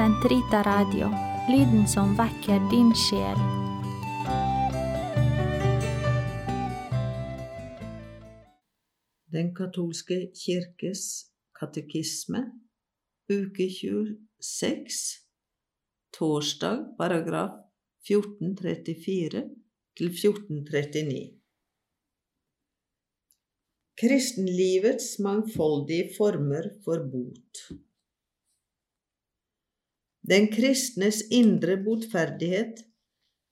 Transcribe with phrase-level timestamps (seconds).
[0.00, 1.10] Sentrita Radio,
[1.52, 3.40] lyden som vekker din sjel.
[9.34, 11.02] Den katolske kirkes
[11.52, 12.40] katekisme,
[13.28, 14.96] uke 26,
[16.16, 17.60] torsdag, paragraf
[18.08, 19.44] 1434
[20.00, 21.20] til 1439.
[24.00, 27.64] Kristenlivets mangfoldige former for bot.
[30.30, 32.84] Den kristnes indre botferdighet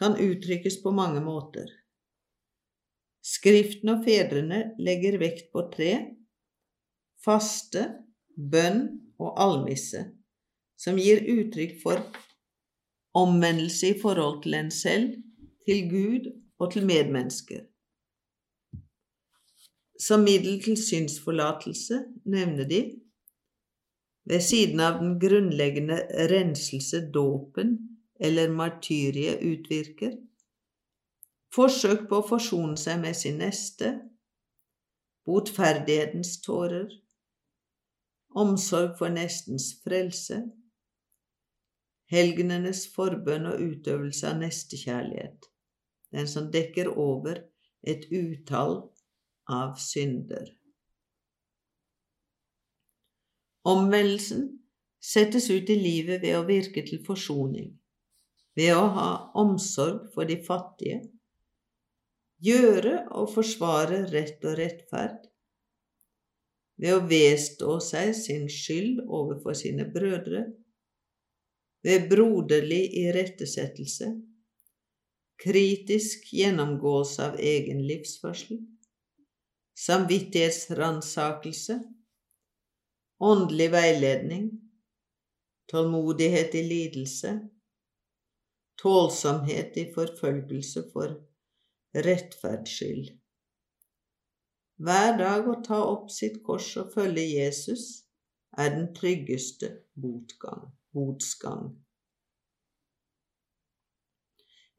[0.00, 1.68] kan uttrykkes på mange måter.
[3.22, 5.92] Skriften og fedrene legger vekt på tre
[7.22, 7.84] faste,
[8.34, 8.86] bønn
[9.20, 10.00] og almisse,
[10.80, 12.00] som gir uttrykk for
[13.14, 15.12] omvendelse i forhold til en selv,
[15.68, 17.68] til Gud og til medmennesker.
[20.00, 22.80] Som middel til synsforlatelse nevner de
[24.28, 25.98] ved siden av den grunnleggende
[26.30, 27.74] renselse dåpen
[28.22, 30.14] eller martyriet utvirker,
[31.52, 33.92] forsøk på å forsone seg med sin neste,
[35.26, 36.88] botferdighetens tårer,
[38.38, 40.40] omsorg for nestens frelse,
[42.12, 45.50] helgenenes forbønn og utøvelse av nestekjærlighet,
[46.12, 47.42] den som dekker over
[47.82, 48.78] et utall
[49.50, 50.50] av synder.
[53.64, 54.48] Omvendelsen
[55.02, 57.70] settes ut i livet ved å virke til forsoning,
[58.58, 60.98] ved å ha omsorg for de fattige,
[62.42, 65.28] gjøre og forsvare rett og rettferd,
[66.82, 70.42] ved å vedstå seg sin skyld overfor sine brødre,
[71.86, 74.10] ved broderlig irettesettelse,
[75.42, 78.58] kritisk gjennomgåelse av egen livsførsel,
[79.78, 81.78] samvittighetsransakelse,
[83.22, 84.46] åndelig veiledning,
[85.70, 87.32] tålmodighet i lidelse,
[88.82, 91.14] tålsomhet i forfølgelse for
[91.94, 93.12] rettferds skyld.
[94.82, 97.84] Hver dag å ta opp sitt kors og følge Jesus
[98.58, 101.68] er den tryggeste botgang, botsgang.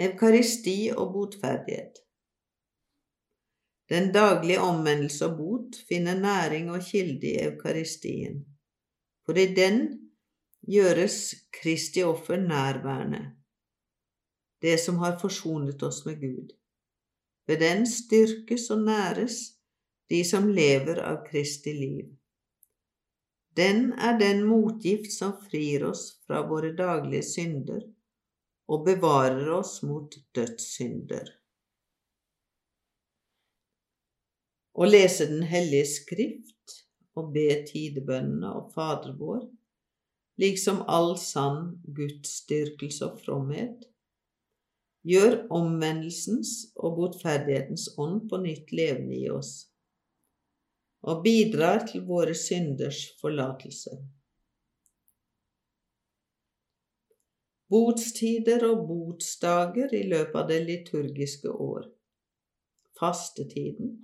[0.00, 2.00] Evkaristi og botferdighet
[3.90, 8.44] den daglige omvendelse og bot finner næring og kilde i eukaristien,
[9.26, 9.80] for i den
[10.70, 13.24] gjøres Kristi offer nærværende,
[14.62, 16.54] det som har forsonet oss med Gud.
[17.46, 19.40] Ved den styrkes og næres
[20.10, 22.10] de som lever av Kristi liv.
[23.56, 27.82] Den er den motgift som frir oss fra våre daglige synder
[28.70, 31.39] og bevarer oss mot dødssynder.
[34.80, 36.76] Å lese Den hellige skrift
[37.20, 39.42] og be tidebønnene og Fader vår,
[40.40, 43.82] liksom all sann gudsdyrkelse og fromhet,
[45.04, 49.50] gjør omvendelsens og botferdighetens ånd på nytt levende i oss,
[51.04, 53.98] og bidrar til våre synders forlatelse.
[57.70, 61.84] Botstider og botsdager i løpet av det liturgiske år.
[62.96, 64.00] Fastetiden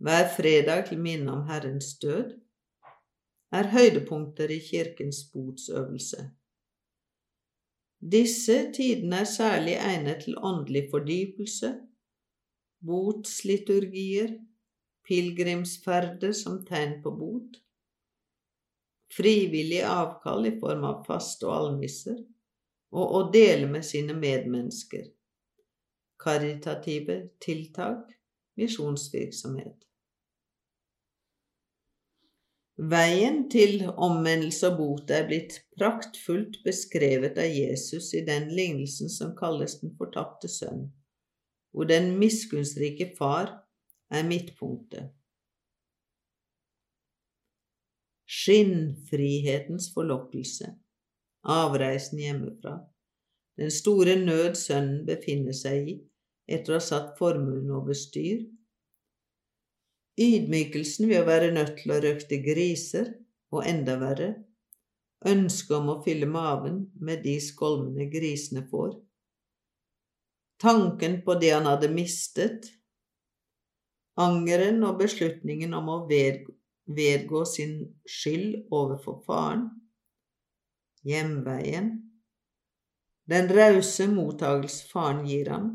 [0.00, 2.36] hver fredag til minne om Herrens død,
[3.52, 6.30] er høydepunkter i kirkens botsøvelse.
[8.12, 11.72] Disse tidene er særlig egnet til åndelig fordypelse,
[12.86, 14.38] botsliturgier,
[15.08, 17.58] pilegrimsferder som tegn på bot,
[19.16, 22.16] frivillig avkall i form av faste og almisser,
[22.96, 25.12] og å dele med sine medmennesker,
[26.24, 28.08] karitative tiltak,
[28.56, 29.89] misjonsvirksomhet.
[32.80, 39.34] Veien til omvendelse og bot er blitt praktfullt beskrevet av Jesus i den lignelsen som
[39.36, 40.86] kalles Den fortapte sønn,
[41.76, 43.52] hvor den miskunnsrike far
[44.08, 45.10] er midtpunktet.
[48.24, 50.70] Skinnfrihetens forlokkelse,
[51.44, 52.78] avreisen hjemmefra,
[53.60, 55.98] den store nød sønnen befinner seg i
[56.48, 58.46] etter å ha satt formuen over styr,
[60.20, 63.14] Ydmykelsen ved å være nødt til å røkte griser,
[63.50, 64.34] og enda verre,
[65.26, 68.92] ønsket om å fylle maven med de skolmene grisene får.
[70.60, 72.68] Tanken på det han hadde mistet,
[74.20, 77.74] angeren og beslutningen om å vedgå sin
[78.04, 79.66] skyld overfor faren,
[81.08, 81.94] hjemveien,
[83.30, 85.72] den rause mottagelse faren gir ham,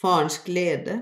[0.00, 0.98] farens glede,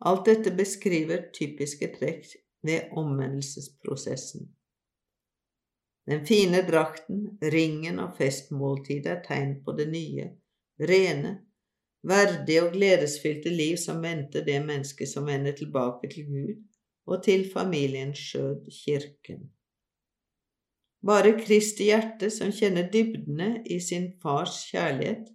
[0.00, 2.26] Alt dette beskriver typiske trekk
[2.64, 4.48] ved omvendelsesprosessen.
[6.08, 10.30] Den fine drakten, ringen og festmåltidet er tegn på det nye,
[10.80, 11.34] rene,
[12.02, 16.54] verdige og gledesfylte liv som venter det mennesket som vender tilbake til Gud
[17.06, 19.50] og til familien skjød, kirken.
[21.06, 25.30] Bare Kristi hjerte, som kjenner dybdene i sin fars kjærlighet,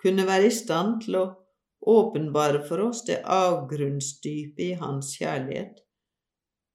[0.00, 1.24] kunne være i stand til å
[1.86, 5.82] åpenbare for oss det avgrunnsdypet i hans kjærlighet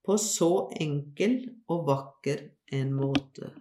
[0.05, 3.51] på så enkel og vakker en måte.